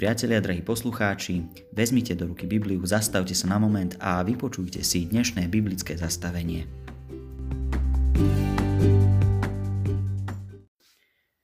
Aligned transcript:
priatelia, 0.00 0.40
drahí 0.40 0.64
poslucháči, 0.64 1.44
vezmite 1.76 2.16
do 2.16 2.32
ruky 2.32 2.48
Bibliu, 2.48 2.80
zastavte 2.88 3.36
sa 3.36 3.52
na 3.52 3.60
moment 3.60 4.00
a 4.00 4.24
vypočujte 4.24 4.80
si 4.80 5.04
dnešné 5.04 5.44
biblické 5.52 5.92
zastavenie. 5.92 6.64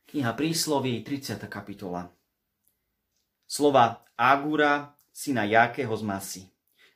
Kniha 0.08 0.32
prísloví, 0.32 1.04
30. 1.04 1.36
kapitola. 1.52 2.08
Slova 3.44 4.00
Agura, 4.16 4.96
syna 5.12 5.44
Jakého 5.44 5.92
z 5.92 6.02
Masy. 6.08 6.42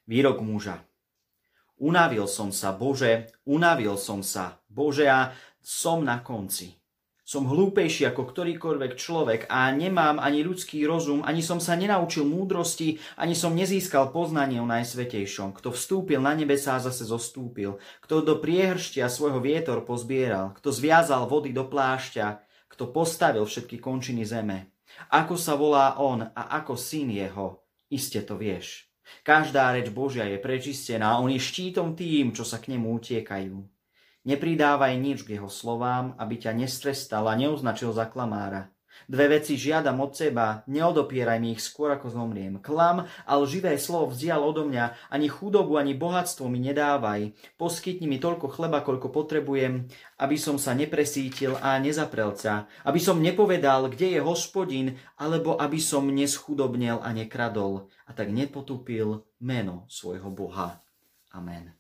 Výrok 0.09 0.41
muža. 0.41 0.81
Unavil 1.77 2.25
som 2.25 2.49
sa, 2.57 2.73
Bože, 2.73 3.37
unavil 3.45 4.01
som 4.01 4.25
sa, 4.25 4.65
Bože, 4.65 5.05
a 5.13 5.37
som 5.61 6.01
na 6.01 6.25
konci. 6.25 6.80
Som 7.31 7.47
hlúpejší 7.47 8.11
ako 8.11 8.27
ktorýkoľvek 8.27 8.99
človek 8.99 9.41
a 9.47 9.71
nemám 9.71 10.19
ani 10.19 10.43
ľudský 10.43 10.83
rozum, 10.83 11.23
ani 11.23 11.47
som 11.47 11.63
sa 11.63 11.79
nenaučil 11.79 12.27
múdrosti, 12.27 12.99
ani 13.15 13.39
som 13.39 13.55
nezískal 13.55 14.11
poznanie 14.11 14.59
o 14.59 14.67
Najsvetejšom. 14.67 15.55
Kto 15.55 15.71
vstúpil 15.71 16.19
na 16.19 16.35
nebesá, 16.35 16.83
zase 16.83 17.07
zostúpil. 17.07 17.79
Kto 18.03 18.27
do 18.27 18.43
priehrštia 18.43 19.07
svojho 19.07 19.39
vietor 19.39 19.87
pozbieral. 19.87 20.59
Kto 20.59 20.75
zviazal 20.75 21.31
vody 21.31 21.55
do 21.55 21.71
plášťa. 21.71 22.43
Kto 22.67 22.91
postavil 22.91 23.47
všetky 23.47 23.79
končiny 23.79 24.27
zeme. 24.27 24.75
Ako 25.15 25.39
sa 25.39 25.55
volá 25.55 26.03
on 26.03 26.27
a 26.35 26.43
ako 26.59 26.75
syn 26.75 27.15
jeho, 27.15 27.63
iste 27.95 28.27
to 28.27 28.35
vieš. 28.35 28.91
Každá 29.23 29.71
reč 29.71 29.87
Božia 29.95 30.27
je 30.27 30.43
prečistená, 30.43 31.23
on 31.23 31.31
je 31.31 31.39
štítom 31.39 31.95
tým, 31.95 32.35
čo 32.35 32.43
sa 32.43 32.59
k 32.59 32.75
nemu 32.75 32.91
utiekajú. 32.99 33.80
Nepridávaj 34.21 35.01
nič 35.01 35.25
k 35.25 35.41
jeho 35.41 35.49
slovám, 35.49 36.13
aby 36.21 36.37
ťa 36.37 36.53
nestrestal 36.53 37.25
a 37.25 37.35
neoznačil 37.41 37.97
za 37.97 38.05
klamára. 38.05 38.69
Dve 39.09 39.41
veci 39.41 39.57
žiadam 39.57 39.97
od 40.05 40.13
seba, 40.13 40.61
neodopieraj 40.69 41.41
mi 41.41 41.57
ich 41.57 41.65
skôr 41.65 41.89
ako 41.97 42.13
zomriem. 42.13 42.61
Klam 42.61 43.09
a 43.09 43.33
lživé 43.41 43.81
slovo 43.81 44.13
vzdial 44.13 44.45
odo 44.45 44.69
mňa, 44.69 45.09
ani 45.09 45.27
chudobu, 45.33 45.81
ani 45.81 45.97
bohatstvo 45.97 46.47
mi 46.53 46.61
nedávaj. 46.61 47.33
Poskytni 47.57 48.05
mi 48.05 48.21
toľko 48.21 48.53
chleba, 48.53 48.85
koľko 48.85 49.09
potrebujem, 49.09 49.89
aby 50.21 50.37
som 50.37 50.61
sa 50.61 50.77
nepresítil 50.77 51.57
a 51.65 51.81
nezaprel 51.81 52.37
sa, 52.37 52.69
aby 52.85 53.01
som 53.01 53.25
nepovedal, 53.25 53.89
kde 53.89 54.15
je 54.15 54.21
hospodin, 54.21 55.01
alebo 55.17 55.57
aby 55.57 55.81
som 55.81 56.05
neschudobnel 56.05 57.01
a 57.01 57.09
nekradol, 57.17 57.89
a 58.05 58.13
tak 58.13 58.29
nepotupil 58.29 59.25
meno 59.41 59.89
svojho 59.89 60.29
Boha. 60.29 60.77
Amen. 61.33 61.73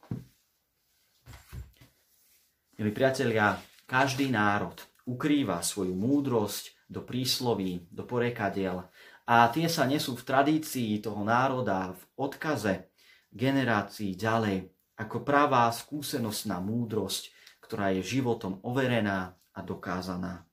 Milí 2.81 2.97
priatelia, 2.97 3.61
každý 3.85 4.33
národ 4.33 4.73
ukrýva 5.05 5.61
svoju 5.61 5.93
múdrosť 5.93 6.89
do 6.89 7.05
prísloví, 7.05 7.85
do 7.93 8.09
porekadiel 8.09 8.89
a 9.29 9.53
tie 9.53 9.69
sa 9.69 9.85
nesú 9.85 10.17
v 10.17 10.25
tradícii 10.25 10.97
toho 11.05 11.21
národa, 11.21 11.93
v 11.93 12.03
odkaze 12.17 12.89
generácií 13.37 14.17
ďalej 14.17 14.73
ako 14.97 15.21
pravá 15.21 15.69
skúsenostná 15.69 16.57
múdrosť, 16.65 17.29
ktorá 17.61 17.93
je 17.93 18.01
životom 18.01 18.65
overená 18.65 19.37
a 19.53 19.61
dokázaná. 19.61 20.49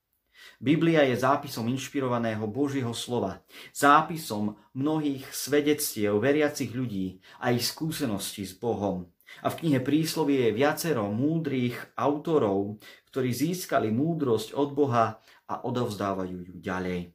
Biblia 0.59 1.07
je 1.07 1.15
zápisom 1.15 1.63
inšpirovaného 1.71 2.43
Božieho 2.43 2.91
slova, 2.91 3.39
zápisom 3.71 4.59
mnohých 4.75 5.31
svedectiev 5.31 6.19
veriacich 6.19 6.75
ľudí 6.75 7.23
a 7.39 7.55
ich 7.55 7.63
skúseností 7.63 8.43
s 8.43 8.51
Bohom. 8.51 9.07
A 9.43 9.51
v 9.51 9.59
knihe 9.63 9.79
Príslovie 9.83 10.49
je 10.49 10.57
viacero 10.57 11.11
múdrych 11.11 11.77
autorov, 11.99 12.79
ktorí 13.11 13.29
získali 13.31 13.91
múdrosť 13.93 14.55
od 14.55 14.69
Boha 14.73 15.19
a 15.47 15.53
odovzdávajú 15.63 16.37
ju 16.47 16.55
ďalej. 16.59 17.11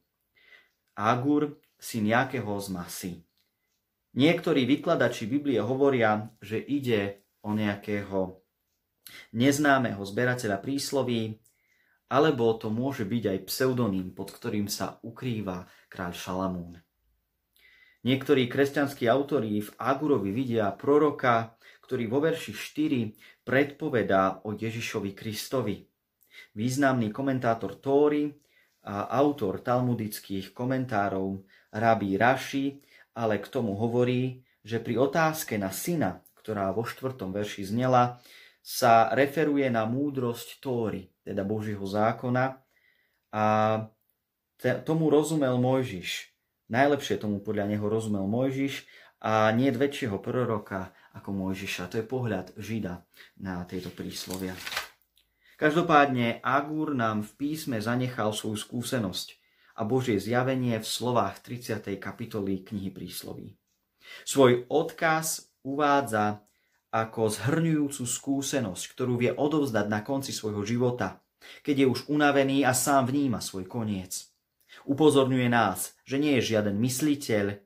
Agur, 0.97 1.57
syn 1.81 2.05
Jakého 2.13 2.53
z 2.61 2.69
Masy. 2.69 3.13
Niektorí 4.13 4.69
vykladači 4.69 5.25
Biblie 5.25 5.57
hovoria, 5.59 6.29
že 6.45 6.61
ide 6.61 7.25
o 7.41 7.57
nejakého 7.57 8.45
neznámeho 9.33 10.05
zberateľa 10.05 10.61
prísloví, 10.61 11.41
alebo 12.13 12.53
to 12.61 12.69
môže 12.69 13.09
byť 13.09 13.25
aj 13.25 13.39
pseudonym, 13.49 14.13
pod 14.13 14.37
ktorým 14.37 14.69
sa 14.69 15.01
ukrýva 15.01 15.65
kráľ 15.89 16.13
Šalamún. 16.13 16.77
Niektorí 18.03 18.51
kresťanskí 18.53 19.09
autori 19.09 19.63
v 19.63 19.71
Agurovi 19.79 20.35
vidia 20.35 20.69
proroka, 20.75 21.57
ktorý 21.83 22.09
vo 22.09 22.23
verši 22.23 22.55
4 22.55 23.47
predpovedá 23.47 24.47
o 24.47 24.55
Ježišovi 24.55 25.13
Kristovi. 25.13 25.83
Významný 26.57 27.13
komentátor 27.13 27.83
Tóry 27.83 28.33
a 28.87 29.11
autor 29.21 29.61
talmudických 29.61 30.57
komentárov 30.57 31.45
Rabí 31.75 32.17
Raši 32.17 32.81
ale 33.13 33.41
k 33.41 33.47
tomu 33.49 33.77
hovorí, 33.77 34.41
že 34.65 34.81
pri 34.81 34.97
otázke 34.97 35.61
na 35.61 35.69
syna, 35.69 36.25
ktorá 36.41 36.73
vo 36.73 36.87
štvrtom 36.87 37.33
verši 37.33 37.69
znela, 37.69 38.21
sa 38.63 39.11
referuje 39.13 39.67
na 39.69 39.85
múdrosť 39.85 40.63
Tóry, 40.63 41.11
teda 41.27 41.43
Božieho 41.43 41.83
zákona 41.83 42.63
a 43.35 43.45
tomu 44.87 45.11
rozumel 45.11 45.59
Mojžiš. 45.59 46.31
Najlepšie 46.71 47.19
tomu 47.19 47.43
podľa 47.43 47.75
neho 47.75 47.85
rozumel 47.85 48.25
Mojžiš 48.31 48.87
a 49.19 49.51
nie 49.51 49.69
väčšieho 49.75 50.23
proroka 50.23 50.95
ako 51.17 51.31
Mojžiša. 51.33 51.93
To 51.93 52.01
je 52.01 52.07
pohľad 52.07 52.57
Žida 52.57 53.05
na 53.41 53.65
tieto 53.69 53.93
príslovia. 53.93 54.57
Každopádne 55.61 56.43
Agur 56.43 56.97
nám 56.97 57.23
v 57.23 57.31
písme 57.39 57.79
zanechal 57.79 58.35
svoju 58.35 58.59
skúsenosť 58.59 59.39
a 59.79 59.87
Božie 59.87 60.19
zjavenie 60.19 60.77
v 60.81 60.87
slovách 60.87 61.39
30. 61.47 61.97
kapitoly 62.03 62.67
knihy 62.67 62.91
prísloví. 62.91 63.55
Svoj 64.27 64.67
odkaz 64.67 65.55
uvádza 65.63 66.43
ako 66.93 67.33
zhrňujúcu 67.33 68.05
skúsenosť, 68.05 68.85
ktorú 68.93 69.17
vie 69.17 69.33
odovzdať 69.33 69.87
na 69.89 70.05
konci 70.05 70.35
svojho 70.35 70.61
života, 70.67 71.25
keď 71.65 71.85
je 71.85 71.87
už 71.89 72.01
unavený 72.13 72.69
a 72.69 72.77
sám 72.77 73.09
vníma 73.09 73.41
svoj 73.41 73.65
koniec. 73.65 74.29
Upozorňuje 74.85 75.49
nás, 75.49 75.97
že 76.05 76.21
nie 76.21 76.37
je 76.41 76.53
žiaden 76.53 76.77
mysliteľ, 76.83 77.63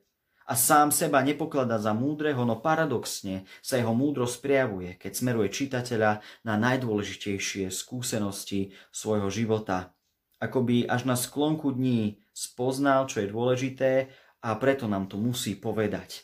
a 0.47 0.55
sám 0.55 0.95
seba 0.95 1.19
nepokladá 1.19 1.75
za 1.75 1.91
múdreho, 1.91 2.47
no 2.47 2.55
paradoxne 2.63 3.43
sa 3.59 3.75
jeho 3.75 3.91
múdrosť 3.91 4.39
prejavuje, 4.39 4.95
keď 4.95 5.11
smeruje 5.11 5.51
čitateľa 5.51 6.23
na 6.47 6.55
najdôležitejšie 6.55 7.67
skúsenosti 7.67 8.71
svojho 8.87 9.27
života. 9.27 9.91
Akoby 10.39 10.87
až 10.87 11.03
na 11.03 11.19
sklonku 11.19 11.75
dní 11.75 12.23
spoznal, 12.31 13.11
čo 13.11 13.19
je 13.19 13.27
dôležité 13.27 13.91
a 14.39 14.55
preto 14.55 14.87
nám 14.87 15.11
to 15.11 15.19
musí 15.19 15.59
povedať. 15.59 16.23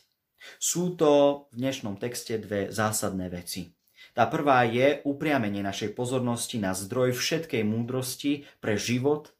Sú 0.56 0.96
to 0.96 1.44
v 1.52 1.60
dnešnom 1.60 2.00
texte 2.00 2.40
dve 2.40 2.72
zásadné 2.72 3.28
veci. 3.28 3.76
Tá 4.16 4.24
prvá 4.24 4.64
je 4.64 5.04
upriamenie 5.04 5.60
našej 5.60 5.92
pozornosti 5.92 6.56
na 6.56 6.72
zdroj 6.72 7.12
všetkej 7.12 7.60
múdrosti 7.60 8.48
pre 8.62 8.80
život 8.80 9.36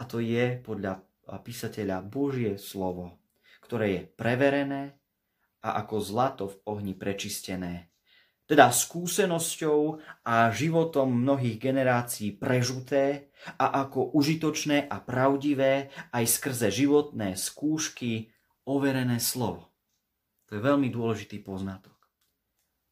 a 0.00 0.06
to 0.10 0.18
je 0.18 0.58
podľa 0.58 1.06
písateľa 1.22 2.02
Božie 2.02 2.58
slovo 2.58 3.23
ktoré 3.64 3.86
je 3.96 4.02
preverené 4.04 5.00
a 5.64 5.80
ako 5.80 5.96
zlato 6.04 6.44
v 6.52 6.56
ohni 6.68 6.92
prečistené. 6.92 7.88
Teda 8.44 8.68
skúsenosťou 8.68 10.04
a 10.28 10.52
životom 10.52 11.08
mnohých 11.08 11.56
generácií 11.56 12.36
prežuté 12.36 13.32
a 13.56 13.88
ako 13.88 14.12
užitočné 14.12 14.84
a 14.84 15.00
pravdivé 15.00 15.88
aj 16.12 16.24
skrze 16.28 16.68
životné 16.68 17.40
skúšky 17.40 18.28
overené 18.68 19.16
slovo. 19.16 19.72
To 20.52 20.60
je 20.60 20.60
veľmi 20.60 20.92
dôležitý 20.92 21.40
poznatok. 21.40 21.96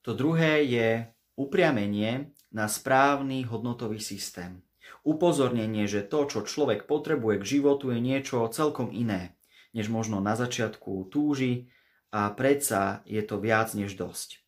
To 0.09 0.17
druhé 0.17 0.65
je 0.65 1.05
upriamenie 1.37 2.33
na 2.49 2.65
správny 2.65 3.45
hodnotový 3.45 4.01
systém. 4.01 4.65
Upozornenie, 5.05 5.85
že 5.85 6.01
to, 6.01 6.25
čo 6.33 6.49
človek 6.49 6.89
potrebuje 6.89 7.45
k 7.45 7.61
životu, 7.61 7.93
je 7.93 8.01
niečo 8.01 8.49
celkom 8.49 8.89
iné 8.89 9.37
než 9.73 9.93
možno 9.93 10.21
na 10.21 10.37
začiatku 10.37 11.09
túži 11.13 11.73
a 12.13 12.29
predsa 12.33 13.05
je 13.09 13.21
to 13.25 13.41
viac 13.41 13.73
než 13.73 13.97
dosť. 13.97 14.41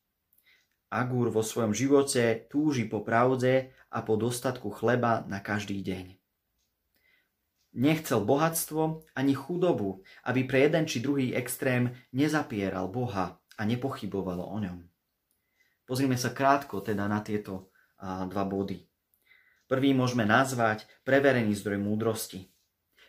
Agúr 0.95 1.33
vo 1.33 1.43
svojom 1.43 1.75
živote 1.75 2.47
túži 2.47 2.87
po 2.87 3.03
pravde 3.03 3.75
a 3.91 3.99
po 4.05 4.15
dostatku 4.15 4.71
chleba 4.71 5.27
na 5.27 5.43
každý 5.43 5.83
deň. 5.83 6.15
Nechcel 7.75 8.23
bohatstvo 8.23 9.03
ani 9.19 9.35
chudobu, 9.35 10.07
aby 10.23 10.47
pre 10.47 10.71
jeden 10.71 10.87
či 10.87 11.03
druhý 11.03 11.35
extrém 11.35 11.99
nezapieral 12.15 12.87
Boha 12.87 13.43
a 13.59 13.63
nepochybovalo 13.67 14.47
o 14.47 14.59
ňom. 14.63 14.79
Pozrime 15.83 16.15
sa 16.15 16.31
krátko 16.31 16.79
teda 16.87 17.11
na 17.11 17.19
tieto 17.19 17.75
dva 17.99 18.47
body. 18.47 18.87
Prvý 19.67 19.91
môžeme 19.91 20.23
nazvať 20.23 20.87
preverený 21.03 21.59
zdroj 21.59 21.83
múdrosti. 21.83 22.54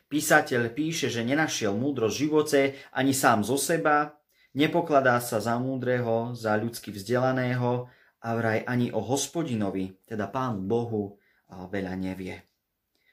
Písateľ 0.05 0.69
píše, 0.69 1.09
že 1.09 1.25
nenašiel 1.25 1.73
múdrosť 1.73 2.15
v 2.15 2.21
živote 2.21 2.61
ani 2.93 3.11
sám 3.11 3.41
zo 3.41 3.57
seba, 3.57 4.21
nepokladá 4.53 5.17
sa 5.17 5.41
za 5.41 5.57
múdreho, 5.57 6.37
za 6.37 6.53
ľudsky 6.55 6.93
vzdelaného 6.93 7.89
a 8.21 8.29
vraj 8.37 8.61
ani 8.69 8.93
o 8.93 9.01
hospodinovi, 9.01 9.97
teda 10.05 10.29
pánu 10.29 10.61
Bohu, 10.61 11.17
veľa 11.49 11.93
nevie. 11.97 12.45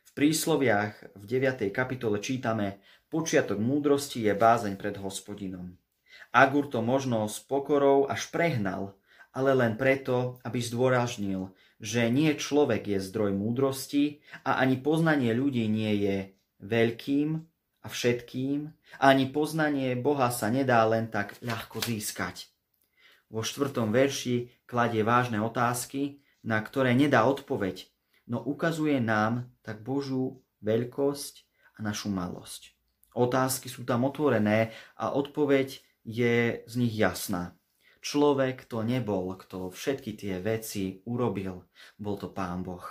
V 0.09 0.11
prísloviach 0.13 1.17
v 1.17 1.25
9. 1.25 1.73
kapitole 1.73 2.21
čítame 2.21 2.85
Počiatok 3.09 3.57
múdrosti 3.57 4.29
je 4.29 4.33
bázeň 4.37 4.77
pred 4.77 4.97
hospodinom. 5.01 5.73
Agur 6.33 6.69
to 6.69 6.85
možno 6.85 7.25
s 7.29 7.41
pokorou 7.41 8.09
až 8.09 8.29
prehnal, 8.29 8.97
ale 9.33 9.57
len 9.57 9.81
preto, 9.81 10.41
aby 10.45 10.61
zdôraznil, 10.61 11.57
že 11.81 12.13
nie 12.13 12.33
človek 12.37 12.89
je 12.89 12.99
zdroj 13.01 13.33
múdrosti 13.33 14.21
a 14.45 14.61
ani 14.61 14.77
poznanie 14.81 15.33
ľudí 15.33 15.65
nie 15.69 15.93
je 16.05 16.17
veľkým 16.63 17.43
a 17.83 17.87
všetkým, 17.91 18.71
ani 19.03 19.25
poznanie 19.35 19.99
Boha 19.99 20.31
sa 20.31 20.49
nedá 20.49 20.87
len 20.87 21.11
tak 21.11 21.35
ľahko 21.43 21.83
získať. 21.83 22.49
Vo 23.27 23.43
štvrtom 23.43 23.91
verši 23.91 24.49
kladie 24.65 25.03
vážne 25.03 25.43
otázky, 25.43 26.23
na 26.47 26.63
ktoré 26.63 26.95
nedá 26.95 27.27
odpoveď, 27.27 27.91
no 28.31 28.39
ukazuje 28.39 29.03
nám 29.03 29.51
tak 29.67 29.83
Božú 29.83 30.43
veľkosť 30.63 31.35
a 31.77 31.79
našu 31.83 32.13
malosť. 32.13 32.77
Otázky 33.13 33.69
sú 33.69 33.85
tam 33.85 34.09
otvorené 34.09 34.73
a 34.97 35.13
odpoveď 35.13 35.83
je 36.07 36.65
z 36.65 36.75
nich 36.79 36.95
jasná. 36.97 37.59
Človek 38.03 38.67
to 38.67 38.83
nebol, 38.83 39.31
kto 39.39 39.71
všetky 39.71 40.19
tie 40.19 40.43
veci 40.43 41.03
urobil, 41.07 41.63
bol 41.95 42.19
to 42.19 42.35
Pán 42.35 42.67
Boh. 42.67 42.83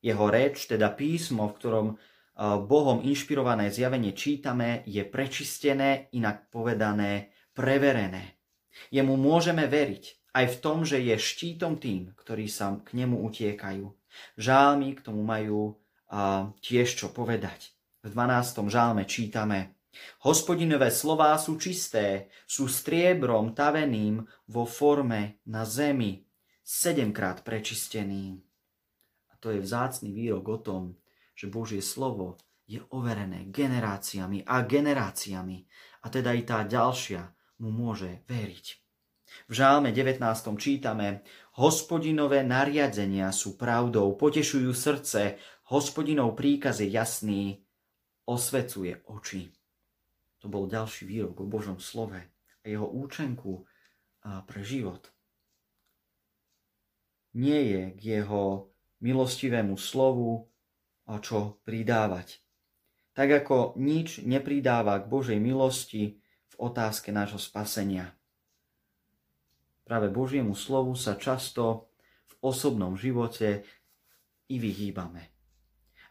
Jeho 0.00 0.26
reč, 0.32 0.64
teda 0.64 0.94
písmo, 0.96 1.52
v 1.52 1.56
ktorom 1.58 1.88
Bohom 2.36 3.00
inšpirované 3.00 3.72
zjavenie 3.72 4.12
čítame, 4.12 4.84
je 4.84 5.00
prečistené, 5.08 6.12
inak 6.12 6.52
povedané, 6.52 7.32
preverené. 7.56 8.36
Jemu 8.92 9.16
môžeme 9.16 9.64
veriť 9.64 10.36
aj 10.36 10.44
v 10.52 10.56
tom, 10.60 10.84
že 10.84 11.00
je 11.00 11.16
štítom 11.16 11.80
tým, 11.80 12.12
ktorí 12.12 12.44
sa 12.44 12.76
k 12.84 12.92
nemu 12.92 13.24
utiekajú. 13.24 13.88
Žálmy 14.36 15.00
k 15.00 15.04
tomu 15.04 15.24
majú 15.24 15.80
a, 16.12 16.52
tiež 16.60 16.92
čo 16.92 17.08
povedať. 17.08 17.72
V 18.04 18.12
12. 18.12 18.68
žálme 18.68 19.08
čítame 19.08 19.76
Hospodinové 20.28 20.92
slová 20.92 21.40
sú 21.40 21.56
čisté, 21.56 22.28
sú 22.44 22.68
striebrom 22.68 23.56
taveným 23.56 24.20
vo 24.52 24.68
forme 24.68 25.40
na 25.48 25.64
zemi, 25.64 26.20
sedemkrát 26.60 27.40
prečistený. 27.40 28.36
A 29.32 29.40
to 29.40 29.56
je 29.56 29.60
vzácný 29.64 30.12
výrok 30.12 30.44
o 30.52 30.58
tom, 30.60 30.82
že 31.36 31.52
Božie 31.52 31.84
slovo 31.84 32.40
je 32.64 32.80
overené 32.90 33.46
generáciami 33.52 34.42
a 34.48 34.64
generáciami 34.64 35.68
a 36.02 36.06
teda 36.08 36.32
i 36.32 36.42
tá 36.42 36.64
ďalšia 36.64 37.22
mu 37.62 37.70
môže 37.70 38.24
veriť. 38.26 38.66
V 39.46 39.52
žálme 39.52 39.92
19. 39.92 40.22
čítame 40.56 41.20
Hospodinové 41.60 42.40
nariadenia 42.40 43.30
sú 43.36 43.60
pravdou, 43.60 44.16
potešujú 44.16 44.72
srdce, 44.72 45.36
hospodinov 45.68 46.34
príkaz 46.34 46.80
je 46.80 46.88
jasný, 46.88 47.42
osvecuje 48.24 49.04
oči. 49.06 49.52
To 50.40 50.48
bol 50.48 50.66
ďalší 50.66 51.04
výrok 51.04 51.42
o 51.42 51.46
Božom 51.46 51.78
slove 51.78 52.18
a 52.62 52.64
jeho 52.64 52.86
účenku 52.86 53.66
pre 54.24 54.60
život. 54.64 55.10
Nie 57.36 57.60
je 57.62 57.82
k 57.94 58.00
jeho 58.18 58.72
milostivému 59.04 59.76
slovu 59.76 60.48
čo 61.22 61.62
pridávať. 61.62 62.42
Tak 63.14 63.46
ako 63.46 63.78
nič 63.78 64.26
nepridáva 64.26 65.00
k 65.00 65.08
Božej 65.08 65.38
milosti 65.40 66.18
v 66.50 66.54
otázke 66.58 67.14
nášho 67.14 67.40
spasenia 67.40 68.16
práve 69.86 70.10
Božiemu 70.10 70.58
slovu 70.58 70.98
sa 70.98 71.14
často 71.14 71.94
v 72.26 72.34
osobnom 72.42 72.98
živote 72.98 73.62
i 74.50 74.58
vyhýbame. 74.58 75.30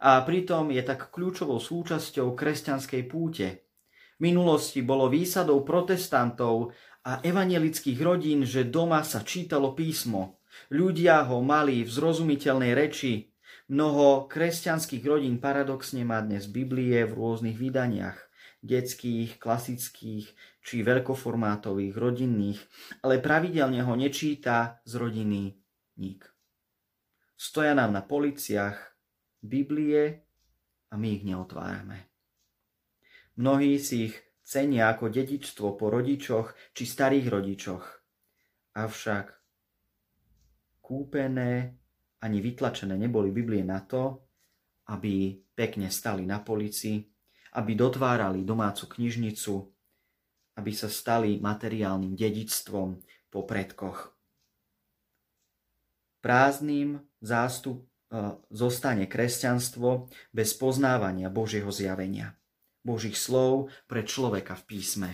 A 0.07 0.23
pritom 0.23 0.71
je 0.71 0.79
tak 0.79 1.11
kľúčovou 1.11 1.59
súčasťou 1.59 2.31
kresťanskej 2.31 3.03
púte. 3.11 3.67
V 4.15 4.31
minulosti 4.31 4.79
bolo 4.79 5.11
výsadou 5.11 5.59
protestantov 5.67 6.71
a 7.03 7.19
evangelických 7.19 7.99
rodín, 7.99 8.47
že 8.47 8.63
doma 8.63 9.03
sa 9.03 9.27
čítalo 9.27 9.75
písmo. 9.75 10.39
Ľudia 10.71 11.27
ho 11.27 11.43
mali 11.43 11.83
v 11.83 11.91
zrozumiteľnej 11.91 12.71
reči. 12.71 13.34
Mnoho 13.65 14.29
kresťanských 14.29 15.01
rodín 15.09 15.41
paradoxne 15.41 16.05
má 16.05 16.21
dnes 16.21 16.45
Biblie 16.45 17.01
v 17.01 17.17
rôznych 17.17 17.57
vydaniach 17.57 18.21
detských, 18.61 19.41
klasických 19.41 20.25
či 20.61 20.75
veľkoformátových, 20.85 21.97
rodinných, 21.97 22.61
ale 23.01 23.17
pravidelne 23.17 23.81
ho 23.81 23.93
nečíta 23.97 24.81
z 24.85 24.93
rodiny 25.01 25.41
nik. 25.97 26.29
Stoja 27.33 27.73
nám 27.73 27.93
na 27.93 28.05
policiach 28.05 28.77
Biblie 29.41 30.25
a 30.89 30.93
my 30.97 31.07
ich 31.17 31.25
neotvárame. 31.25 32.09
Mnohí 33.41 33.81
si 33.81 34.13
ich 34.13 34.15
cenia 34.45 34.93
ako 34.93 35.09
dedičstvo 35.09 35.73
po 35.73 35.89
rodičoch 35.89 36.53
či 36.77 36.85
starých 36.85 37.27
rodičoch. 37.33 37.85
Avšak 38.77 39.25
kúpené 40.85 41.81
ani 42.23 42.37
vytlačené 42.39 42.95
neboli 42.95 43.31
Biblie 43.31 43.63
na 43.65 43.83
to, 43.83 44.23
aby 44.91 45.35
pekne 45.57 45.89
stali 45.89 46.23
na 46.23 46.39
polici 46.39 47.15
aby 47.55 47.71
dotvárali 47.73 48.43
domácu 48.43 48.85
knižnicu, 48.99 49.53
aby 50.59 50.71
sa 50.75 50.91
stali 50.91 51.39
materiálnym 51.39 52.15
dedičstvom 52.15 52.99
po 53.31 53.39
predkoch. 53.47 54.11
Prázdnym 56.19 56.99
zástup 57.23 57.85
e, 57.85 57.85
zostane 58.51 59.07
kresťanstvo 59.07 60.11
bez 60.35 60.51
poznávania 60.57 61.31
Božieho 61.31 61.69
zjavenia, 61.71 62.35
Božích 62.83 63.15
slov 63.15 63.71
pre 63.87 64.03
človeka 64.03 64.57
v 64.59 64.63
písme. 64.67 65.11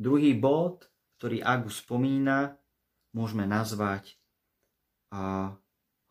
Druhý 0.00 0.32
bod, 0.32 0.88
ktorý 1.20 1.44
Agus 1.44 1.84
spomína, 1.84 2.56
môžeme 3.12 3.46
nazvať 3.46 4.16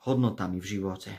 hodnotami 0.03 0.59
v 0.59 0.67
živote. 0.67 1.11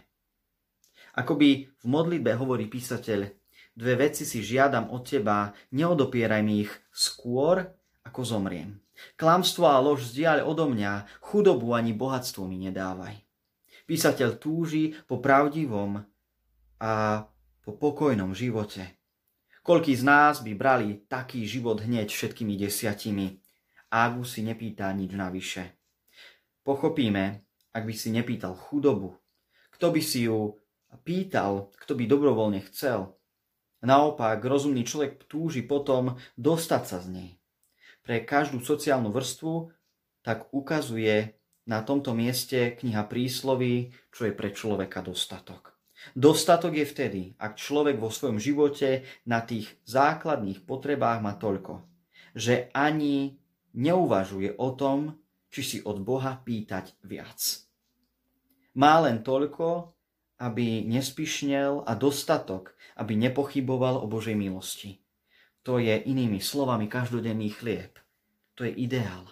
Akoby 1.17 1.67
v 1.69 1.87
modlitbe 1.89 2.37
hovorí 2.37 2.71
písateľ, 2.71 3.27
dve 3.75 3.95
veci 3.97 4.23
si 4.29 4.45
žiadam 4.45 4.93
od 4.93 5.03
teba, 5.03 5.51
neodopieraj 5.73 6.43
mi 6.45 6.63
ich 6.69 6.73
skôr, 6.93 7.65
ako 8.05 8.21
zomriem. 8.25 8.79
Klamstvo 9.17 9.65
a 9.69 9.81
lož 9.81 10.13
vzdiaľ 10.13 10.45
odo 10.45 10.69
mňa, 10.69 11.25
chudobu 11.25 11.73
ani 11.73 11.97
bohatstvo 11.97 12.45
mi 12.45 12.61
nedávaj. 12.61 13.17
Písateľ 13.89 14.37
túži 14.37 14.93
po 15.09 15.19
pravdivom 15.19 16.05
a 16.79 16.93
po 17.65 17.73
pokojnom 17.77 18.37
živote. 18.37 19.01
Koľký 19.61 19.93
z 19.97 20.05
nás 20.05 20.41
by 20.41 20.53
brali 20.57 21.05
taký 21.09 21.45
život 21.45 21.81
hneď 21.85 22.13
všetkými 22.13 22.57
desiatimi, 22.57 23.40
Águ 23.91 24.23
si 24.23 24.47
nepýta 24.47 24.87
nič 24.95 25.11
navyše. 25.19 25.75
Pochopíme, 26.63 27.43
ak 27.75 27.83
by 27.83 27.95
si 27.95 28.15
nepýtal 28.15 28.55
chudobu, 28.55 29.19
kto 29.75 29.91
by 29.91 29.99
si 29.99 30.31
ju 30.31 30.55
a 30.91 30.97
pýtal, 30.99 31.75
kto 31.75 31.99
by 31.99 32.07
dobrovoľne 32.07 32.63
chcel. 32.71 33.19
Naopak, 33.83 34.39
rozumný 34.45 34.87
človek 34.87 35.27
túži 35.27 35.67
potom 35.67 36.15
dostať 36.39 36.83
sa 36.87 36.99
z 37.03 37.07
nej. 37.11 37.31
Pre 38.07 38.23
každú 38.23 38.63
sociálnu 38.63 39.11
vrstvu 39.11 39.75
tak 40.23 40.53
ukazuje 40.55 41.35
na 41.67 41.83
tomto 41.83 42.15
mieste 42.15 42.77
kniha 42.77 43.07
prísloví, 43.11 43.91
čo 44.15 44.29
je 44.29 44.33
pre 44.37 44.55
človeka 44.55 45.03
dostatok. 45.03 45.75
Dostatok 46.17 46.79
je 46.81 46.87
vtedy, 46.87 47.23
ak 47.37 47.61
človek 47.61 48.01
vo 48.01 48.09
svojom 48.09 48.41
živote 48.41 49.05
na 49.29 49.45
tých 49.45 49.69
základných 49.85 50.65
potrebách 50.65 51.21
má 51.21 51.37
toľko, 51.37 51.85
že 52.33 52.73
ani 52.73 53.37
neuvažuje 53.75 54.57
o 54.57 54.75
tom, 54.75 55.19
či 55.51 55.61
si 55.63 55.79
od 55.83 55.99
Boha 56.03 56.39
pýtať 56.39 56.95
viac. 57.03 57.67
Má 58.79 59.03
len 59.03 59.27
toľko, 59.27 59.93
aby 60.41 60.87
nespišnel 60.87 61.85
a 61.85 61.93
dostatok, 61.99 62.73
aby 62.97 63.19
nepochyboval 63.19 64.01
o 64.01 64.07
Božej 64.07 64.39
milosti. 64.39 65.03
To 65.67 65.77
je 65.77 65.93
inými 65.93 66.41
slovami 66.41 66.89
každodenný 66.89 67.53
chlieb. 67.53 68.01
To 68.57 68.65
je 68.65 68.73
ideál. 68.73 69.29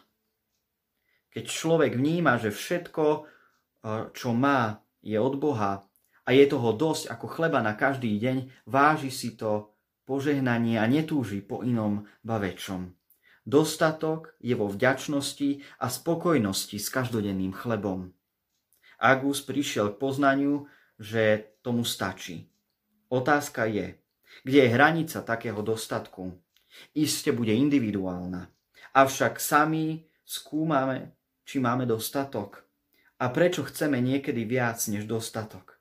Keď 1.32 1.44
človek 1.48 1.96
vníma, 1.96 2.36
že 2.36 2.52
všetko, 2.52 3.04
eh, 3.08 4.12
čo 4.12 4.36
má, 4.36 4.84
je 5.00 5.16
od 5.16 5.38
Boha 5.38 5.86
a 6.26 6.28
je 6.34 6.44
toho 6.50 6.74
dosť 6.74 7.14
ako 7.14 7.26
chleba 7.30 7.62
na 7.62 7.78
každý 7.78 8.18
deň, 8.18 8.66
váži 8.66 9.08
si 9.08 9.38
to 9.38 9.72
požehnanie 10.04 10.76
a 10.76 10.84
netúži 10.90 11.40
po 11.40 11.62
inom 11.62 12.04
bavečom. 12.26 12.97
Dostatok 13.48 14.36
je 14.44 14.52
vo 14.52 14.68
vďačnosti 14.68 15.64
a 15.80 15.88
spokojnosti 15.88 16.76
s 16.76 16.92
každodenným 16.92 17.56
chlebom. 17.56 18.12
Agus 19.00 19.40
prišiel 19.40 19.96
k 19.96 20.00
poznaniu, 20.04 20.68
že 21.00 21.56
tomu 21.64 21.80
stačí. 21.88 22.52
Otázka 23.08 23.64
je, 23.64 23.96
kde 24.44 24.58
je 24.58 24.68
hranica 24.68 25.24
takého 25.24 25.64
dostatku. 25.64 26.36
Iste 26.92 27.32
bude 27.32 27.56
individuálna. 27.56 28.52
Avšak 28.92 29.40
sami 29.40 30.04
skúmame, 30.28 31.16
či 31.48 31.56
máme 31.56 31.88
dostatok. 31.88 32.68
A 33.16 33.32
prečo 33.32 33.64
chceme 33.64 33.96
niekedy 34.04 34.44
viac 34.44 34.76
než 34.92 35.08
dostatok? 35.08 35.77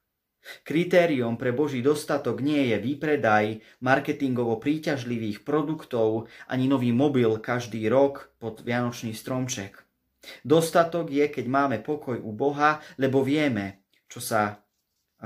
Kritériom 0.63 1.35
pre 1.35 1.51
Boží 1.51 1.83
dostatok 1.83 2.39
nie 2.39 2.71
je 2.71 2.77
výpredaj 2.79 3.59
marketingovo 3.83 4.57
príťažlivých 4.57 5.43
produktov 5.43 6.31
ani 6.47 6.65
nový 6.65 6.91
mobil 6.95 7.39
každý 7.39 7.85
rok 7.87 8.31
pod 8.39 8.63
Vianočný 8.63 9.11
stromček. 9.11 9.83
Dostatok 10.43 11.07
je, 11.13 11.25
keď 11.31 11.45
máme 11.47 11.77
pokoj 11.79 12.19
u 12.19 12.31
Boha, 12.35 12.83
lebo 12.99 13.23
vieme, 13.23 13.87
čo 14.11 14.19
sa, 14.19 14.59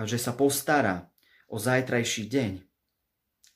že 0.05 0.21
sa 0.21 0.37
postará 0.37 1.09
o 1.49 1.57
zajtrajší 1.57 2.29
deň. 2.29 2.51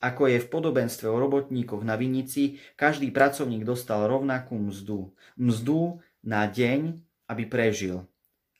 Ako 0.04 0.28
je 0.28 0.38
v 0.44 0.50
podobenstve 0.52 1.08
o 1.08 1.16
robotníkoch 1.16 1.80
na 1.80 1.96
vinici, 1.96 2.60
každý 2.76 3.08
pracovník 3.08 3.64
dostal 3.64 4.04
rovnakú 4.04 4.58
mzdu. 4.60 5.16
Mzdu 5.40 6.04
na 6.20 6.44
deň, 6.44 7.00
aby 7.32 7.44
prežil, 7.48 8.04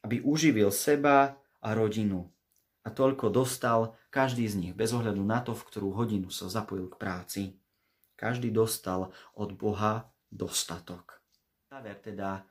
aby 0.00 0.24
uživil 0.24 0.72
seba 0.72 1.36
a 1.60 1.68
rodinu. 1.76 2.32
A 2.86 2.94
toľko 2.94 3.34
dostal 3.34 3.98
každý 4.14 4.46
z 4.46 4.54
nich, 4.62 4.74
bez 4.78 4.94
ohľadu 4.94 5.18
na 5.26 5.42
to, 5.42 5.58
v 5.58 5.66
ktorú 5.66 5.90
hodinu 5.98 6.30
sa 6.30 6.46
zapojil 6.46 6.86
k 6.86 6.96
práci. 7.02 7.42
Každý 8.14 8.54
dostal 8.54 9.10
od 9.34 9.50
Boha 9.58 10.14
dostatok. 10.30 11.18
Záver 11.66 11.98
teda 11.98 12.46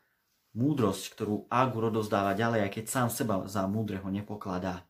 múdrosť, 0.60 1.16
ktorú 1.16 1.48
Agur 1.48 1.88
odozdáva 1.88 2.36
ďalej, 2.36 2.68
aj 2.68 2.72
keď 2.76 2.86
sám 2.92 3.08
seba 3.08 3.36
za 3.48 3.64
múdreho 3.64 4.12
nepokladá. 4.12 4.84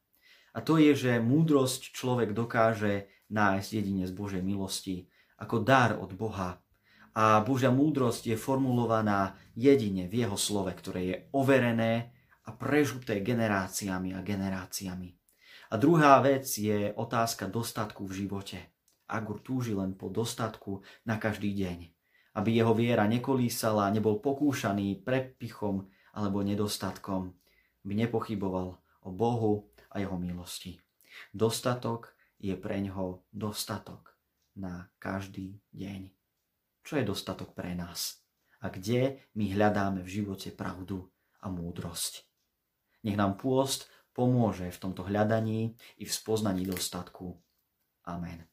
A 0.56 0.66
to 0.66 0.82
je, 0.82 0.98
že 0.98 1.22
múdrosť 1.22 1.94
človek 1.94 2.34
dokáže 2.34 3.06
nájsť 3.30 3.70
jedine 3.70 4.10
z 4.10 4.14
Božej 4.18 4.42
milosti, 4.42 5.14
ako 5.38 5.62
dar 5.62 5.94
od 5.94 6.10
Boha. 6.18 6.58
A 7.14 7.40
Božia 7.46 7.70
múdrosť 7.70 8.34
je 8.34 8.38
formulovaná 8.40 9.38
jedine 9.54 10.10
v 10.10 10.26
jeho 10.26 10.36
slove, 10.36 10.74
ktoré 10.74 11.02
je 11.06 11.16
overené 11.38 12.12
a 12.44 12.52
prežuté 12.52 13.22
generáciami 13.22 14.12
a 14.18 14.26
generáciami. 14.26 15.25
A 15.76 15.78
druhá 15.78 16.24
vec 16.24 16.48
je 16.56 16.96
otázka 16.96 17.52
dostatku 17.52 18.08
v 18.08 18.24
živote. 18.24 18.64
Agur 19.12 19.44
túži 19.44 19.76
len 19.76 19.92
po 19.92 20.08
dostatku 20.08 20.88
na 21.04 21.20
každý 21.20 21.52
deň. 21.52 21.92
Aby 22.32 22.64
jeho 22.64 22.72
viera 22.72 23.04
nekolísala, 23.04 23.92
nebol 23.92 24.24
pokúšaný 24.24 25.04
prepichom 25.04 25.84
alebo 26.16 26.48
nedostatkom. 26.48 27.36
By 27.84 27.92
nepochyboval 28.08 28.80
o 29.04 29.10
Bohu 29.12 29.68
a 29.92 30.00
jeho 30.00 30.16
milosti. 30.16 30.80
Dostatok 31.36 32.16
je 32.40 32.56
pre 32.56 32.80
ňoho 32.80 33.28
dostatok 33.36 34.16
na 34.56 34.88
každý 34.96 35.60
deň. 35.76 36.08
Čo 36.88 37.04
je 37.04 37.04
dostatok 37.04 37.52
pre 37.52 37.76
nás? 37.76 38.24
A 38.64 38.72
kde 38.72 39.28
my 39.36 39.52
hľadáme 39.52 40.08
v 40.08 40.24
živote 40.24 40.56
pravdu 40.56 41.12
a 41.44 41.52
múdrosť? 41.52 42.24
Nech 43.04 43.20
nám 43.20 43.36
pôst 43.36 43.92
pomôže 44.16 44.72
v 44.72 44.80
tomto 44.80 45.04
hľadaní 45.04 45.76
i 46.00 46.04
v 46.08 46.12
spoznaní 46.12 46.64
dostatku. 46.64 47.36
Amen. 48.08 48.48